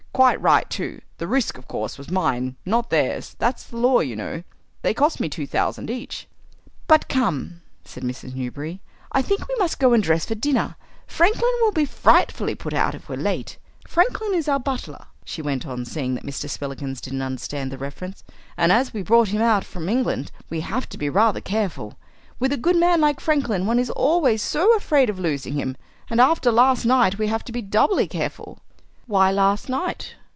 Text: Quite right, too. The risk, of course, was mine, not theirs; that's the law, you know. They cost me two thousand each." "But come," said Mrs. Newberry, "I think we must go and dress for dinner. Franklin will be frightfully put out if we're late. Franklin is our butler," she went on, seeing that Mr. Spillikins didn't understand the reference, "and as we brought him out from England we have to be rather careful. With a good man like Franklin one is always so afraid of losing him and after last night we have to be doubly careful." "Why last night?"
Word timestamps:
Quite 0.13 0.41
right, 0.41 0.69
too. 0.69 1.01
The 1.17 1.27
risk, 1.27 1.57
of 1.57 1.67
course, 1.67 1.97
was 1.97 2.11
mine, 2.11 2.55
not 2.63 2.91
theirs; 2.91 3.35
that's 3.39 3.63
the 3.63 3.77
law, 3.77 4.01
you 4.01 4.15
know. 4.15 4.43
They 4.83 4.93
cost 4.93 5.19
me 5.21 5.29
two 5.29 5.47
thousand 5.47 5.89
each." 5.89 6.27
"But 6.85 7.07
come," 7.07 7.61
said 7.85 8.03
Mrs. 8.03 8.35
Newberry, 8.35 8.81
"I 9.11 9.23
think 9.23 9.47
we 9.47 9.55
must 9.55 9.79
go 9.79 9.93
and 9.93 10.03
dress 10.03 10.25
for 10.25 10.35
dinner. 10.35 10.75
Franklin 11.07 11.51
will 11.61 11.71
be 11.71 11.85
frightfully 11.85 12.53
put 12.53 12.73
out 12.73 12.93
if 12.93 13.09
we're 13.09 13.15
late. 13.15 13.57
Franklin 13.87 14.35
is 14.35 14.47
our 14.47 14.59
butler," 14.59 15.05
she 15.25 15.41
went 15.41 15.65
on, 15.65 15.85
seeing 15.85 16.13
that 16.15 16.25
Mr. 16.25 16.47
Spillikins 16.47 17.01
didn't 17.01 17.23
understand 17.23 17.71
the 17.71 17.77
reference, 17.79 18.23
"and 18.57 18.71
as 18.71 18.93
we 18.93 19.01
brought 19.01 19.29
him 19.29 19.41
out 19.41 19.63
from 19.63 19.89
England 19.89 20.29
we 20.51 20.59
have 20.59 20.87
to 20.89 20.99
be 20.99 21.09
rather 21.09 21.41
careful. 21.41 21.97
With 22.37 22.53
a 22.53 22.57
good 22.57 22.75
man 22.75 23.01
like 23.01 23.19
Franklin 23.21 23.65
one 23.65 23.79
is 23.79 23.89
always 23.89 24.43
so 24.43 24.75
afraid 24.75 25.09
of 25.09 25.17
losing 25.17 25.53
him 25.53 25.77
and 26.11 26.21
after 26.21 26.51
last 26.51 26.85
night 26.85 27.17
we 27.17 27.25
have 27.27 27.45
to 27.45 27.51
be 27.51 27.63
doubly 27.63 28.07
careful." 28.07 28.59
"Why 29.07 29.29
last 29.29 29.67
night?" 29.67 30.15